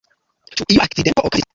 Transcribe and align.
Ĉu 0.55 0.67
iu 0.75 0.83
akcidento 0.87 1.27
okazis 1.29 1.31
al 1.33 1.39
ŝi? 1.43 1.49